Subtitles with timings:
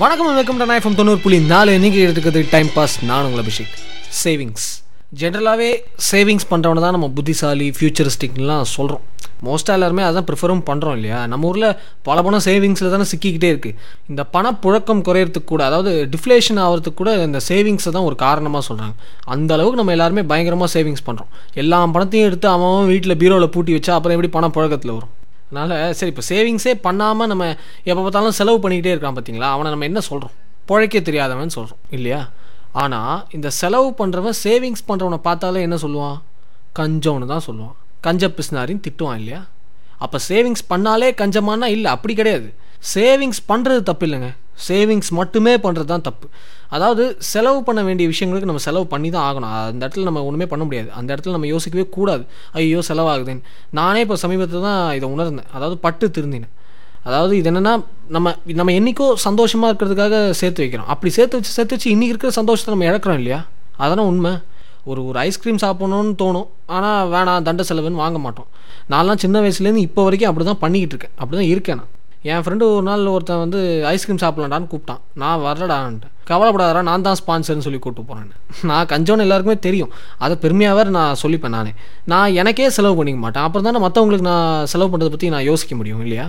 [0.00, 3.74] வணக்கம் welcome to தொண்ணூறு புள்ளி நாலு இன்னைக்கு எடுத்துக்கிறது டைம் பாஸ் நான் உங்கள் அபிஷேக்.
[4.20, 4.66] சேவிங்ஸ்
[5.20, 5.68] ஜென்ரலாகவே
[6.06, 9.02] சேவிங்ஸ் பண்ணுறவன தான் நம்ம புத்திசாலி ஃபியூச்சரிஸ்டிக்லாம் சொல்கிறோம்
[9.42, 11.26] மோஸ்ட்டாக எல்லாருமே அதான் ப்ரிஃபரும் பண்ணுறோம் இல்லையா?
[11.26, 11.68] நம்ம ஊரில்
[12.02, 13.76] பல பணம் சேவிங்ஸில் தானே சிக்கிக்கிட்டே இருக்குது
[14.08, 18.94] இந்த பணப்புழக்கம் குறையறதுக்கு கூட அதாவது டிஃப்ளேஷன் ஆகிறதுக்கு கூட இந்த சேவிங்ஸை தான் ஒரு காரணமாக சொல்கிறாங்க
[19.26, 23.94] அந்த அளவுக்கு நம்ம எல்லாருமே பயங்கரமாக சேவிங்ஸ் பண்ணுறோம் எல்லா பணத்தையும் எடுத்து அவன் வீட்டில் பீரோவில் பூட்டி வச்சா
[23.94, 25.12] அப்புறம் எப்படி பணம் புழக்கத்தில் வரும்?
[25.54, 27.44] அதனால் சரி இப்போ சேவிங்ஸே பண்ணாமல் நம்ம
[27.90, 30.34] எப்போ பார்த்தாலும் செலவு பண்ணிக்கிட்டே இருக்கான் பார்த்தீங்களா அவனை நம்ம என்ன சொல்கிறோம்
[30.68, 32.20] பிழைக்க தெரியாதவன் சொல்கிறோம் இல்லையா?
[32.82, 36.16] ஆனால் இந்த செலவு பண்ணுறவன் சேவிங்ஸ் பண்ணுறவனை பார்த்தாலே என்ன சொல்லுவான்?
[36.78, 37.74] கஞ்சம்னு தான் சொல்லுவான்.
[38.00, 39.40] கஞ்ச பிஸ்னாரின்னு திட்டுவான் இல்லையா?
[40.04, 42.48] அப்போ சேவிங்ஸ் பண்ணாலே கஞ்சமானா இல்லை அப்படி கிடையாது.
[42.92, 44.30] சேவிங்ஸ் பண்ணுறது தப்பு இல்லைங்க
[44.66, 46.26] சேவிங்ஸ் மட்டுமே பண்ணுறது தான் தப்பு.
[46.74, 49.52] அதாவது செலவு பண்ண வேண்டிய விஷயங்களுக்கு நம்ம செலவு பண்ணி தான் ஆகணும்.
[49.70, 50.88] அந்த இடத்துல நம்ம ஒன்றுமே பண்ண முடியாது.
[50.98, 52.24] அந்த இடத்துல நம்ம யோசிக்கவே கூடாது.
[52.58, 53.42] ஐயோ செலவாகுதுன்னு.
[53.78, 55.48] நானே இப்போ சமீபத்தில் தான் இதை உணர்ந்தேன்.
[55.56, 56.52] அதாவது பட்டு திருந்தினேன்.
[57.08, 57.74] அதாவது இது என்னென்னா
[58.16, 60.88] நம்ம நம்ம என்றைக்கோ சந்தோஷமாக இருக்கிறதுக்காக சேர்த்து வைக்கிறோம்.
[60.94, 63.40] அப்படி சேர்த்து வச்சு சேர்த்து வச்சு இன்றைக்கி இருக்கிற சந்தோஷத்தை நம்ம இழக்கிறோம் இல்லையா?
[63.84, 64.32] அதானே உண்மை.
[64.90, 66.48] ஒரு ஒரு ஐஸ்கிரீம் சாப்பிட்ணுன்னு தோணும்.
[66.76, 68.48] ஆனால் வேணாம் தண்ட செலவுன்னு வாங்க மாட்டோம்.
[68.92, 71.14] நான்லாம் சின்ன வயசுலேருந்து இப்போ வரைக்கும் அப்படி தான் பண்ணிக்கிட்டு இருக்கேன்.
[71.20, 71.92] அப்படி தான் இருக்கேன் நான்.
[72.32, 73.58] என் ஃப்ரெண்டு ஒரு நாள் ஒருத்தன் வந்து
[73.90, 75.00] ஐஸ்கிரீம் சாப்பிட்லான்டான்னு கூப்பிட்டான்.
[75.22, 78.30] நான் வரலடான்ட்டு கவலைப்படாதடா நான் தான் ஸ்பான்சர்னு சொல்லி கூப்பிட்டு போகிறேன்
[78.70, 79.90] நான் கஞ்சோன்னு எல்லாருக்குமே தெரியும்.
[80.24, 81.72] அதை பெருமையாக வேறு நான் சொல்லிப்பேன் நானே.
[82.12, 83.44] நான் எனக்கே செலவு பண்ணிக்க மாட்டேன்.
[83.46, 86.26] அப்புறம் தானே மற்றவங்களுக்கு நான் செலவு பண்ணுறதை பற்றி நான் யோசிக்க முடியும் இல்லையா?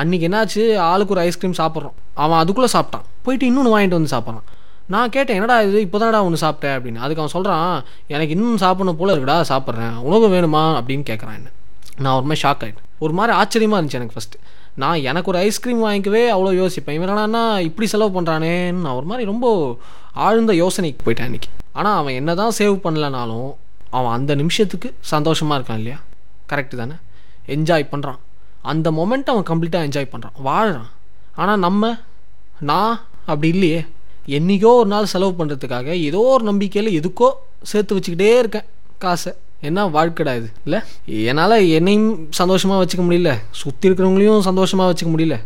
[0.00, 0.76] அன்றைக்கி என்னாச்சு?
[0.90, 1.96] ஆளுக்கு ஒரு ஐஸ்கிரீம் சாப்பிட்றோம்.
[2.24, 3.06] அவன் அதுக்குள்ளே சாப்பிட்டான்.
[3.22, 4.46] போயிட்டு இன்னொன்று வாங்கிட்டு வந்து சாப்பிட்றான்.
[4.86, 5.80] நான் கேட்டேன் என்னடா இது?
[5.80, 7.02] இப்போ தானடா ஒன்று சாப்பிட்டேன் அப்படின்னு.
[7.04, 9.96] அதுக்கு அவன் சொல்கிறான் எனக்கு இன்னும் சாப்பிடணும் போல இருக்குடா சாப்பிட்றேன்.
[10.08, 10.64] உணவு வேணுமா?
[10.78, 11.50] அப்படின்னு கேட்குறான் என்ன.
[12.04, 14.38] நான் ஒரு மாதிரி ஷாக் ஆகிட்டேன் ஒரு மாதிரி ஆச்சரியமாக இருந்துச்சு எனக்கு ஃபஸ்ட்டு
[14.76, 16.96] நான் எனக்கு ஒரு ஐஸ்கிரீம் வாங்கிக்கவே அவ்வளோ யோசிப்பேன்.
[16.98, 19.46] இவன் என்னன்னா இப்படி செலவு பண்ணுறானேன்னு நான் ஒரு மாதிரி ரொம்ப
[20.12, 23.50] ஆழ்ந்த யோசனைக்கு போயிட்டேன் இன்றைக்கி ஆனால் அவன் என்ன தான் சேவ் பண்ணலனாலும்
[23.90, 25.98] அவன் அந்த நிமிஷத்துக்கு சந்தோஷமாக இருக்கான் இல்லையா?
[26.52, 26.96] கரெக்டு தானே?
[27.46, 28.20] என்ஜாய் பண்ணுறான்
[28.62, 30.90] அந்த மொமெண்ட் அவன் கம்ப்ளீட்டாக என்ஜாய் பண்ணுறான் வாழ்கிறான்
[31.34, 31.98] ஆனால் நம்ம
[32.60, 33.86] நான் அப்படி இல்லையே.
[34.26, 37.30] என்றைக்கோ ஒரு நாள் செலவு பண்ணுறதுக்காக ஏதோ ஒரு நம்பிக்கையில் எதுக்கோ
[37.62, 38.64] சேர்த்து வச்சுக்கிட்டே இருக்கேன்
[38.98, 39.32] காசை.
[39.68, 40.48] என்ன வாழ்க்கடா இது?
[40.66, 40.78] இல்லை?
[41.30, 43.32] என்னால் என்னையும் சந்தோஷமாக வச்சுக்க முடியல.
[43.62, 45.38] சுற்றி இருக்கிறவங்களையும் சந்தோஷமாக வச்சுக்க முடியல.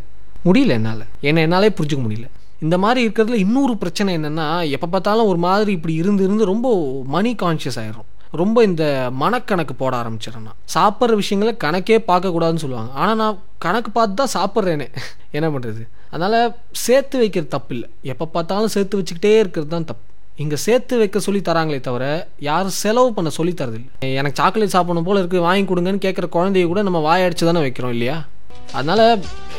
[0.47, 1.05] முடியல என்னால்.
[1.29, 2.29] என்னை என்னாலே புரிஞ்சுக்க முடியல.
[2.65, 4.47] இந்த மாதிரி இருக்கிறதுல இன்னொரு பிரச்சனை என்னென்னா
[4.77, 6.69] எப்போ பார்த்தாலும் ஒரு மாதிரி இப்படி இருந்து இருந்து ரொம்ப
[7.15, 8.11] மணி கான்ஷியஸ் ஆயிடும்
[8.41, 8.85] ரொம்ப இந்த
[9.23, 10.59] மனக்கணக்கு போட ஆரம்பிச்சிடறேன் நான்.
[10.75, 12.91] சாப்பிட்ற விஷயங்களை கணக்கே பார்க்கக்கூடாதுன்னு சொல்லுவாங்க.
[13.01, 14.89] ஆனால் நான் கணக்கு பார்த்து தான் சாப்பிட்றேனே.
[15.37, 16.39] என்ன பண்ணுறது அதனால்
[16.87, 20.05] சேர்த்து வைக்கிறது தப்பு இல்லை எப்போ பார்த்தாலும் சேர்த்து வச்சுக்கிட்டே இருக்கிறது தான் தப்பு.
[20.43, 22.05] இங்கே சேர்த்து வைக்க சொல்லி தராங்களே தவிர
[22.47, 23.91] யாரும் செலவு பண்ண சொல்லி தரதில்லை.
[24.21, 28.17] எனக்கு சாக்லேட் சாப்பிடணும் போல இருக்குது வாங்கி கொடுங்கன்னு கேட்குற குழந்தைய கூட நம்ம வாயடிச்சு தானே வைக்கிறோம் இல்லையா?
[28.79, 29.05] அதனால்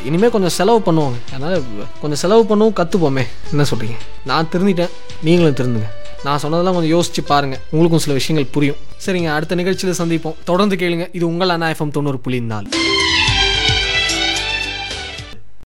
[0.07, 1.19] இனிமேல் கொஞ்சம் செலவு பண்ணுவோங்க.
[1.33, 1.63] அதனால்
[2.01, 3.97] கொஞ்சம் செலவு பண்ணவும் கற்றுப்போமே என்ன சொல்கிறீங்க
[4.31, 4.93] நான் திருந்திட்டேன்
[5.27, 5.89] நீங்களும் திருந்துங்க.
[6.25, 8.79] நான் சொன்னதெல்லாம் கொஞ்சம் யோசிச்சு பாருங்கள் உங்களுக்கும் சில விஷயங்கள் புரியும்.
[9.05, 10.37] சரிங்க அடுத்த நிகழ்ச்சியில் சந்திப்போம்.
[10.51, 11.07] தொடர்ந்து கேளுங்க.
[11.17, 12.67] இது உங்கள் அண்ணா எஃப்எம் தொண்ணூறு புள்ளி நாள்